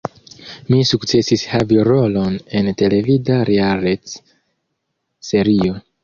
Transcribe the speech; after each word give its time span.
Mi 0.67 0.77
sukcesis 0.91 1.41
havi 1.49 1.75
rolon 1.87 2.39
en 2.59 2.69
televida 2.79 3.37
realec-serio. 3.51 5.77